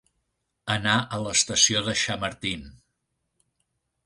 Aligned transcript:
Anar 0.75 0.95
a 1.01 1.19
l'estació 1.25 1.83
de 1.89 1.95
Chamartín. 2.05 2.65